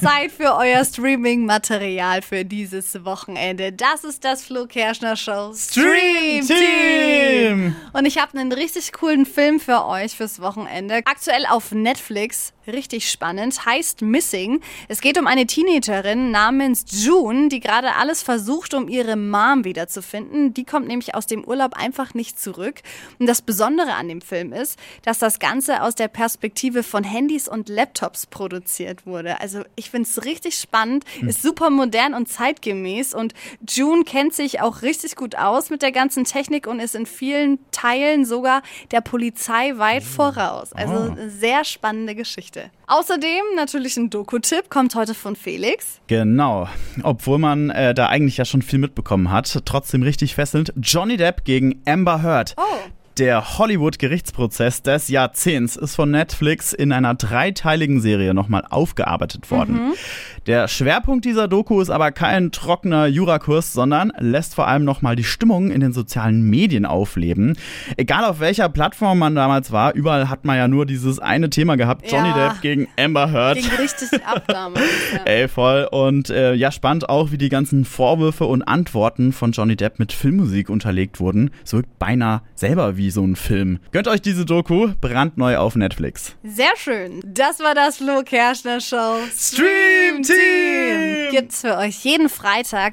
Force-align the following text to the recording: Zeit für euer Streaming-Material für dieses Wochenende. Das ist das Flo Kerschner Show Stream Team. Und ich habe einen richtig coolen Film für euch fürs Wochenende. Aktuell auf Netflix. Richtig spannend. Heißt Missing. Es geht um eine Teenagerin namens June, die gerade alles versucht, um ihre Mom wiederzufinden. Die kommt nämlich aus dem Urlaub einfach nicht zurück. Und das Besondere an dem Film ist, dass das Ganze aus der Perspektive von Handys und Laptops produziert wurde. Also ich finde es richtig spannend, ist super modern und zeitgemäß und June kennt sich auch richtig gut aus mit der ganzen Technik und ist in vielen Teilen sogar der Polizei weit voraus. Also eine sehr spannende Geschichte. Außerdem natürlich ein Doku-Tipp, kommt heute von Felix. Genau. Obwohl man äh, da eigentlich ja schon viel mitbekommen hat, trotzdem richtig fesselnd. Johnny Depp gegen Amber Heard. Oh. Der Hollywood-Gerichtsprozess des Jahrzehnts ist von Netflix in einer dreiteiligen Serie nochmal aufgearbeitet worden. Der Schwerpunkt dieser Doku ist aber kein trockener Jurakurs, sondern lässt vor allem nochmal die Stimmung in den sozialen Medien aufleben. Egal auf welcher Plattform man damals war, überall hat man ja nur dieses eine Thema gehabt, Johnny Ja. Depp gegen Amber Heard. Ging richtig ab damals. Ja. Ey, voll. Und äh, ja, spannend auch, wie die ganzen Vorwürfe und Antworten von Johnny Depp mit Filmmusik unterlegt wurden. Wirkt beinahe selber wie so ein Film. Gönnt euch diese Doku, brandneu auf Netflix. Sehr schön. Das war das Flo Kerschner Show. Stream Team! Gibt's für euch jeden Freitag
Zeit 0.00 0.32
für 0.32 0.54
euer 0.54 0.84
Streaming-Material 0.84 2.22
für 2.22 2.44
dieses 2.44 3.04
Wochenende. 3.04 3.72
Das 3.72 4.04
ist 4.04 4.24
das 4.24 4.44
Flo 4.44 4.66
Kerschner 4.66 5.16
Show 5.16 5.52
Stream 5.54 6.46
Team. 6.46 7.76
Und 7.92 8.06
ich 8.06 8.18
habe 8.18 8.38
einen 8.38 8.52
richtig 8.52 8.92
coolen 8.92 9.26
Film 9.26 9.60
für 9.60 9.84
euch 9.86 10.16
fürs 10.16 10.40
Wochenende. 10.40 11.02
Aktuell 11.04 11.46
auf 11.46 11.72
Netflix. 11.72 12.52
Richtig 12.66 13.10
spannend. 13.10 13.66
Heißt 13.66 14.00
Missing. 14.00 14.60
Es 14.88 15.02
geht 15.02 15.18
um 15.18 15.26
eine 15.26 15.46
Teenagerin 15.46 16.30
namens 16.30 16.86
June, 16.88 17.48
die 17.48 17.60
gerade 17.60 17.94
alles 17.94 18.22
versucht, 18.22 18.72
um 18.72 18.88
ihre 18.88 19.16
Mom 19.16 19.64
wiederzufinden. 19.64 20.54
Die 20.54 20.64
kommt 20.64 20.88
nämlich 20.88 21.14
aus 21.14 21.26
dem 21.26 21.44
Urlaub 21.44 21.74
einfach 21.74 22.14
nicht 22.14 22.40
zurück. 22.40 22.80
Und 23.18 23.26
das 23.26 23.42
Besondere 23.42 23.92
an 23.92 24.08
dem 24.08 24.22
Film 24.22 24.54
ist, 24.54 24.78
dass 25.02 25.18
das 25.18 25.40
Ganze 25.40 25.82
aus 25.82 25.94
der 25.94 26.08
Perspektive 26.08 26.82
von 26.82 27.04
Handys 27.04 27.48
und 27.48 27.68
Laptops 27.68 28.24
produziert 28.26 29.04
wurde. 29.04 29.40
Also 29.40 29.62
ich 29.76 29.90
finde 29.90 30.08
es 30.08 30.24
richtig 30.24 30.56
spannend, 30.56 31.04
ist 31.26 31.42
super 31.42 31.70
modern 31.70 32.14
und 32.14 32.28
zeitgemäß 32.28 33.14
und 33.14 33.34
June 33.68 34.04
kennt 34.04 34.34
sich 34.34 34.60
auch 34.60 34.82
richtig 34.82 35.16
gut 35.16 35.36
aus 35.36 35.70
mit 35.70 35.82
der 35.82 35.92
ganzen 35.92 36.24
Technik 36.24 36.66
und 36.66 36.80
ist 36.80 36.94
in 36.94 37.06
vielen 37.06 37.58
Teilen 37.70 38.24
sogar 38.24 38.62
der 38.90 39.00
Polizei 39.00 39.76
weit 39.76 40.02
voraus. 40.02 40.72
Also 40.72 41.12
eine 41.12 41.30
sehr 41.30 41.64
spannende 41.64 42.14
Geschichte. 42.14 42.70
Außerdem 42.86 43.42
natürlich 43.56 43.96
ein 43.96 44.10
Doku-Tipp, 44.10 44.68
kommt 44.68 44.94
heute 44.94 45.14
von 45.14 45.36
Felix. 45.36 46.00
Genau. 46.06 46.68
Obwohl 47.02 47.38
man 47.38 47.70
äh, 47.70 47.94
da 47.94 48.08
eigentlich 48.08 48.36
ja 48.36 48.44
schon 48.44 48.62
viel 48.62 48.78
mitbekommen 48.78 49.30
hat, 49.30 49.62
trotzdem 49.64 50.02
richtig 50.02 50.34
fesselnd. 50.34 50.72
Johnny 50.76 51.16
Depp 51.16 51.44
gegen 51.44 51.82
Amber 51.86 52.22
Heard. 52.22 52.54
Oh. 52.58 52.62
Der 53.18 53.58
Hollywood-Gerichtsprozess 53.58 54.82
des 54.82 55.08
Jahrzehnts 55.08 55.76
ist 55.76 55.94
von 55.94 56.10
Netflix 56.10 56.72
in 56.72 56.90
einer 56.90 57.14
dreiteiligen 57.14 58.00
Serie 58.00 58.34
nochmal 58.34 58.64
aufgearbeitet 58.68 59.52
worden. 59.52 59.92
Der 60.46 60.68
Schwerpunkt 60.68 61.24
dieser 61.24 61.48
Doku 61.48 61.80
ist 61.80 61.88
aber 61.88 62.12
kein 62.12 62.52
trockener 62.52 63.06
Jurakurs, 63.06 63.72
sondern 63.72 64.12
lässt 64.18 64.54
vor 64.54 64.68
allem 64.68 64.84
nochmal 64.84 65.16
die 65.16 65.24
Stimmung 65.24 65.70
in 65.70 65.80
den 65.80 65.94
sozialen 65.94 66.42
Medien 66.42 66.84
aufleben. 66.84 67.56
Egal 67.96 68.24
auf 68.24 68.40
welcher 68.40 68.68
Plattform 68.68 69.18
man 69.20 69.34
damals 69.34 69.72
war, 69.72 69.94
überall 69.94 70.28
hat 70.28 70.44
man 70.44 70.56
ja 70.58 70.68
nur 70.68 70.84
dieses 70.84 71.18
eine 71.18 71.48
Thema 71.48 71.76
gehabt, 71.76 72.10
Johnny 72.10 72.28
Ja. 72.28 72.48
Depp 72.50 72.60
gegen 72.60 72.88
Amber 72.98 73.30
Heard. 73.32 73.56
Ging 73.56 73.70
richtig 73.78 74.10
ab 74.26 74.42
damals. 74.46 74.84
Ja. 75.14 75.20
Ey, 75.24 75.48
voll. 75.48 75.88
Und 75.90 76.28
äh, 76.28 76.52
ja, 76.52 76.70
spannend 76.70 77.08
auch, 77.08 77.30
wie 77.30 77.38
die 77.38 77.48
ganzen 77.48 77.86
Vorwürfe 77.86 78.44
und 78.44 78.62
Antworten 78.62 79.32
von 79.32 79.52
Johnny 79.52 79.76
Depp 79.76 79.98
mit 79.98 80.12
Filmmusik 80.12 80.68
unterlegt 80.68 81.20
wurden. 81.20 81.50
Wirkt 81.70 81.98
beinahe 81.98 82.42
selber 82.54 82.96
wie 82.96 83.10
so 83.10 83.24
ein 83.24 83.34
Film. 83.34 83.80
Gönnt 83.92 84.06
euch 84.08 84.20
diese 84.22 84.44
Doku, 84.44 84.90
brandneu 85.00 85.56
auf 85.56 85.74
Netflix. 85.74 86.36
Sehr 86.44 86.70
schön. 86.76 87.20
Das 87.24 87.60
war 87.60 87.74
das 87.74 87.96
Flo 87.96 88.22
Kerschner 88.24 88.80
Show. 88.80 89.16
Stream 89.36 89.93
Team! 90.22 91.30
Gibt's 91.30 91.62
für 91.62 91.76
euch 91.78 92.04
jeden 92.04 92.28
Freitag 92.28 92.92